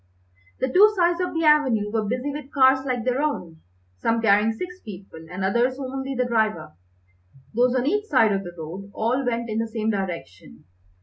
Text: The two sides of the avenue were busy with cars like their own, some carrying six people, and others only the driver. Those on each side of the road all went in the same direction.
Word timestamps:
The 0.57 0.67
two 0.73 0.91
sides 0.95 1.19
of 1.21 1.35
the 1.35 1.43
avenue 1.45 1.91
were 1.91 2.03
busy 2.03 2.31
with 2.31 2.51
cars 2.51 2.83
like 2.87 3.03
their 3.05 3.21
own, 3.21 3.61
some 3.99 4.19
carrying 4.19 4.51
six 4.51 4.81
people, 4.81 5.27
and 5.29 5.45
others 5.45 5.77
only 5.77 6.15
the 6.15 6.25
driver. 6.25 6.73
Those 7.53 7.75
on 7.75 7.85
each 7.85 8.05
side 8.05 8.31
of 8.31 8.43
the 8.43 8.55
road 8.57 8.89
all 8.95 9.23
went 9.23 9.47
in 9.47 9.59
the 9.59 9.67
same 9.67 9.91
direction. 9.91 10.63